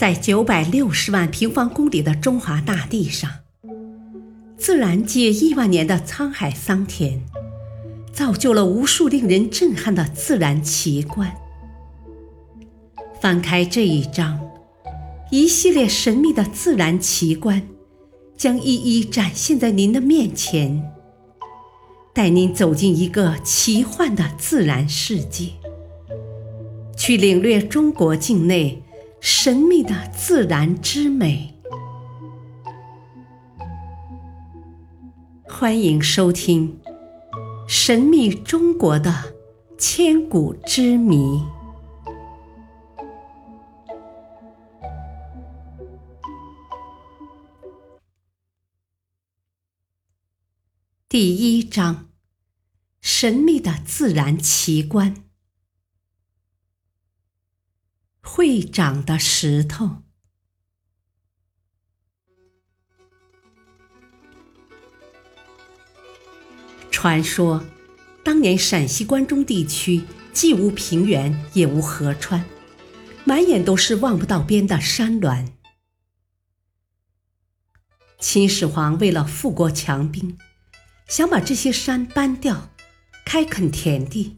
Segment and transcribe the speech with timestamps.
[0.00, 3.30] 在九百六十万平方公里的中华大地上，
[4.56, 7.20] 自然界亿万年的沧海桑田，
[8.10, 11.30] 造就了无数令人震撼的自然奇观。
[13.20, 14.40] 翻开这一章，
[15.30, 17.68] 一系列神秘的自然奇观
[18.38, 20.82] 将一一展现在您的面前，
[22.14, 25.50] 带您走进一个奇幻的自然世界，
[26.96, 28.82] 去领略中国境内。
[29.20, 31.54] 神秘的自然之美，
[35.46, 36.80] 欢迎收听
[37.68, 39.34] 《神秘中国的
[39.78, 41.16] 千古之谜》
[51.08, 52.08] 第一章：
[53.02, 55.29] 神秘的自然奇观。
[58.32, 60.04] 会长的石头。
[66.92, 67.64] 传说，
[68.22, 72.44] 当年陕西关中地区既无平原，也无河川，
[73.24, 75.52] 满眼都是望不到边的山峦。
[78.20, 80.38] 秦始皇为了富国强兵，
[81.08, 82.70] 想把这些山搬掉，
[83.24, 84.36] 开垦田地。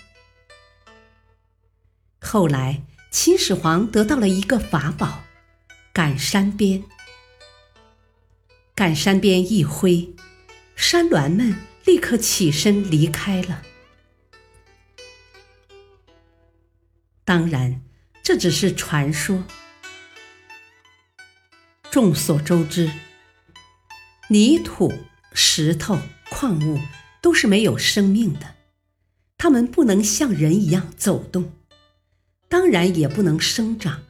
[2.19, 2.87] 后来。
[3.13, 5.25] 秦始皇得到了一个法宝——
[5.93, 6.83] 赶山鞭。
[8.75, 10.15] 赶山鞭一挥，
[10.75, 13.63] 山峦们立刻起身离开了。
[17.23, 17.83] 当然，
[18.23, 19.45] 这只是传说。
[21.91, 22.91] 众所周知，
[24.31, 24.91] 泥土、
[25.35, 25.99] 石头、
[26.31, 26.81] 矿物
[27.21, 28.55] 都是没有生命的，
[29.37, 31.53] 它们不能像人一样走动。
[32.53, 34.03] 当然也不能生长。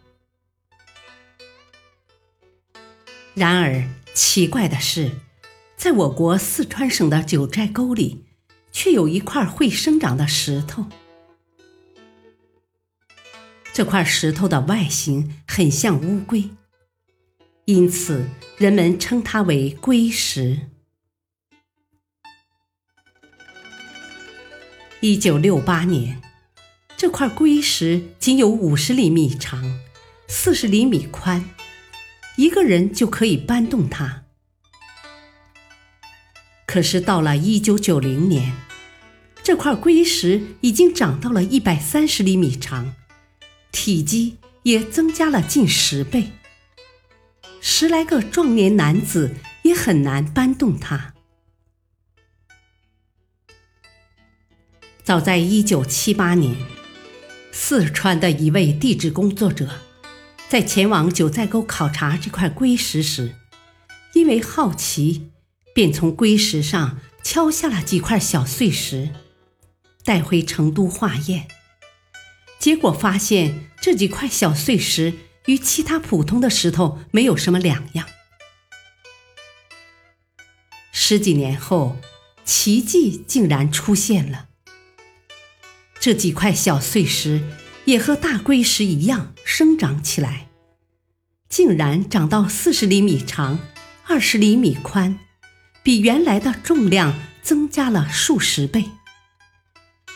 [3.35, 5.13] 然而奇怪的是，
[5.77, 8.25] 在我国四川省的九寨沟里，
[8.73, 10.87] 却有一块会生长的石头。
[13.73, 16.51] 这块石头的外形很像乌龟，
[17.67, 18.29] 因此
[18.59, 20.69] 人们称它为龟石。
[25.01, 26.21] 一九六八年。
[27.03, 29.81] 这块龟石仅有五十厘米长，
[30.29, 31.51] 四十厘米宽，
[32.37, 34.23] 一个人就可以搬动它。
[36.65, 38.55] 可是到了一九九零年，
[39.43, 42.95] 这块龟石已经长到了一百三十厘米长，
[43.73, 46.31] 体积也增加了近十倍。
[47.61, 51.15] 十来个壮年男子也很难搬动它。
[55.03, 56.55] 早在一九七八年。
[57.55, 59.69] 四川的一位地质工作者，
[60.49, 63.37] 在前往九寨沟考察这块龟石时，
[64.15, 65.31] 因为好奇，
[65.75, 69.11] 便从龟石上敲下了几块小碎石，
[70.03, 71.47] 带回成都化验。
[72.59, 75.13] 结果发现，这几块小碎石
[75.45, 78.09] 与其他普通的石头没有什么两样。
[80.91, 81.99] 十几年后，
[82.45, 84.49] 奇迹竟然出现了。
[86.03, 87.41] 这几块小碎石
[87.85, 90.49] 也和大龟石一样生长起来，
[91.49, 93.61] 竟然长到四十厘米长、
[94.09, 95.21] 二十厘米宽，
[95.85, 98.87] 比原来的重量增加了数十倍，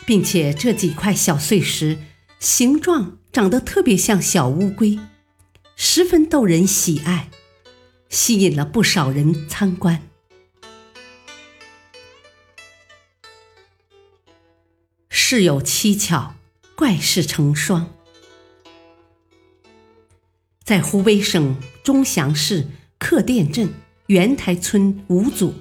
[0.04, 1.98] 并且这几块小碎石
[2.40, 4.98] 形状长得特别像小乌龟，
[5.76, 7.30] 十分逗人喜爱，
[8.08, 10.02] 吸引了不少人参观。
[15.28, 16.36] 事有蹊跷，
[16.76, 17.92] 怪事成双。
[20.62, 23.74] 在湖北省钟祥市客店镇
[24.06, 25.54] 元台村五组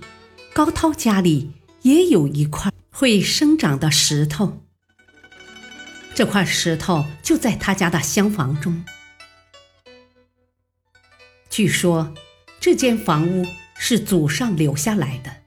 [0.53, 4.61] 高涛家里，也有一块会生长的石头。
[6.13, 8.85] 这块石头就在他家的厢房中。
[11.49, 12.13] 据说，
[12.59, 15.37] 这间房屋是祖上留下来的，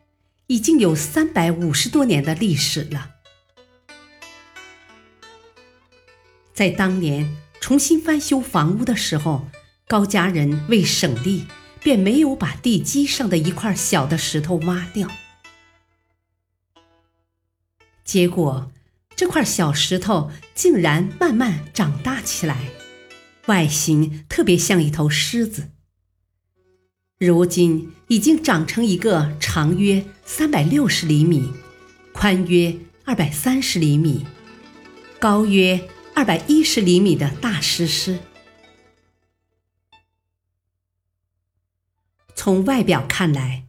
[0.49, 3.15] 已经有三百五十多年的历史了。
[6.59, 9.47] 在当年重新翻修房屋的时候，
[9.87, 11.47] 高家人为省力，
[11.81, 15.09] 便没有把地基上的一块小的石头挖掉。
[18.05, 18.73] 结果，
[19.15, 22.71] 这块小石头竟然慢慢长大起来，
[23.47, 25.69] 外形特别像一头狮子。
[27.21, 31.53] 如今已经长成一个长约三百六十厘米、
[32.13, 34.27] 宽约二百三十厘米、
[35.21, 35.89] 高约。
[36.19, 38.19] 二百一十厘米的大石狮，
[42.35, 43.67] 从外表看来，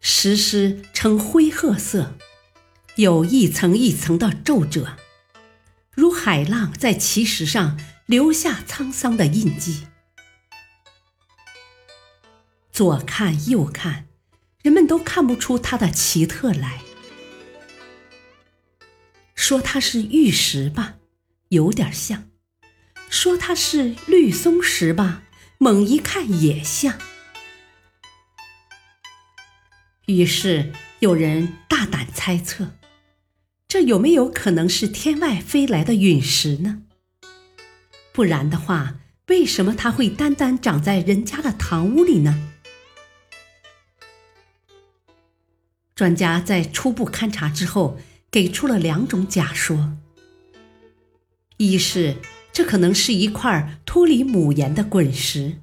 [0.00, 2.16] 石狮呈灰褐色，
[2.96, 4.96] 有一层一层的皱褶，
[5.90, 9.86] 如海浪在其石上留下沧桑的印记。
[12.72, 14.06] 左看右看，
[14.62, 16.80] 人们都看不出它的奇特来。
[19.34, 20.94] 说它是玉石吧，
[21.50, 22.30] 有点像；
[23.08, 25.24] 说它是绿松石吧，
[25.58, 26.96] 猛一看也像。
[30.06, 32.76] 于是有人大胆猜测，
[33.66, 36.82] 这有没有可能是天外飞来的陨石呢？
[38.12, 42.48] 不然的话，为什么它会单单长在人家的堂屋里呢？
[45.96, 47.98] 专家在初步勘察之后，
[48.30, 49.96] 给出了两种假说：
[51.60, 52.16] 一是
[52.54, 55.58] 这可能是一块脱离母岩的滚石，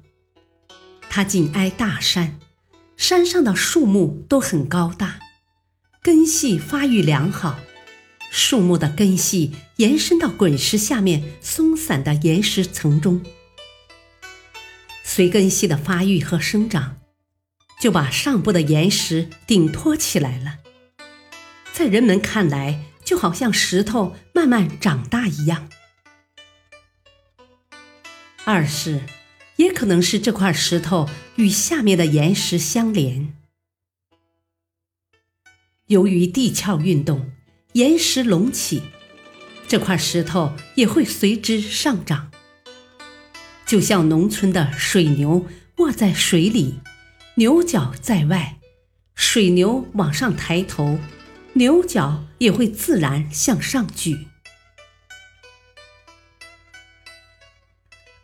[1.10, 2.38] 它紧挨大山。
[2.96, 5.18] 山上的树木都很高大，
[6.00, 7.58] 根系发育良好，
[8.30, 13.20] 树木的根系延伸到滚石下面松散的岩石层中，
[15.02, 16.98] 随根系的发育和生长，
[17.80, 20.58] 就把上部的岩石顶托起来了。
[21.72, 25.68] 在人们看来，就好像石头慢慢长大一样。
[28.48, 29.02] 二是。
[29.56, 33.34] 也可能是这块石头与下面的岩石相连，
[35.88, 37.32] 由于地壳运动，
[37.72, 38.84] 岩石隆起，
[39.66, 42.30] 这块石头也会随之上涨。
[43.66, 45.46] 就像农村的水牛
[45.78, 46.78] 卧在水里，
[47.34, 48.60] 牛角在外，
[49.16, 51.00] 水牛往上抬头，
[51.54, 54.27] 牛角也会自然向上举。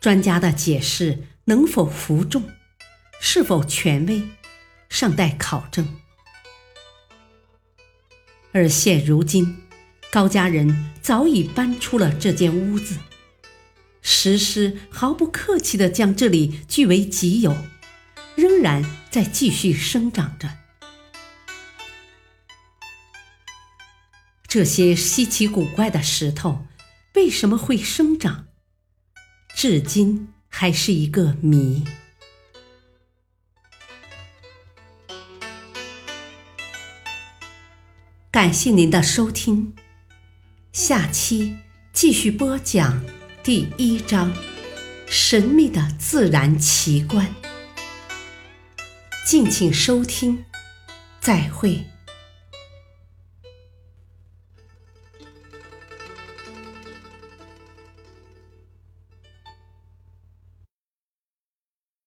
[0.05, 2.43] 专家的解释能否服众，
[3.19, 4.21] 是否权威，
[4.87, 5.95] 尚待考证。
[8.51, 9.63] 而现如今，
[10.11, 12.97] 高家人早已搬出了这间屋子，
[14.03, 17.57] 石狮毫不客气地将这里据为己有，
[18.35, 20.59] 仍然在继续生长着。
[24.47, 26.67] 这些稀奇古怪的石头
[27.15, 28.45] 为什么会生长？
[29.55, 31.85] 至今还是一个谜。
[38.29, 39.73] 感谢您的收听，
[40.73, 41.55] 下期
[41.93, 43.01] 继续播讲
[43.43, 44.33] 第一章
[45.07, 47.25] 《神秘的自然奇观》，
[49.25, 50.43] 敬请收听，
[51.21, 51.94] 再会。